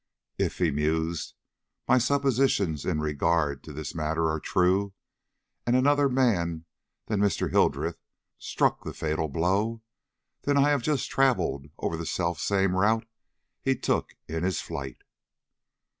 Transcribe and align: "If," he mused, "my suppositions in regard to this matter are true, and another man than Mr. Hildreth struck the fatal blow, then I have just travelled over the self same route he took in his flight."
"If," 0.39 0.57
he 0.57 0.71
mused, 0.71 1.35
"my 1.87 1.99
suppositions 1.99 2.85
in 2.85 3.01
regard 3.01 3.63
to 3.65 3.71
this 3.71 3.93
matter 3.93 4.31
are 4.31 4.39
true, 4.39 4.93
and 5.63 5.75
another 5.75 6.09
man 6.09 6.65
than 7.05 7.19
Mr. 7.19 7.51
Hildreth 7.51 7.99
struck 8.39 8.83
the 8.83 8.95
fatal 8.95 9.27
blow, 9.27 9.83
then 10.41 10.57
I 10.57 10.69
have 10.69 10.81
just 10.81 11.11
travelled 11.11 11.67
over 11.77 11.97
the 11.97 12.07
self 12.07 12.39
same 12.39 12.75
route 12.75 13.05
he 13.61 13.75
took 13.75 14.15
in 14.27 14.41
his 14.41 14.59
flight." 14.59 15.03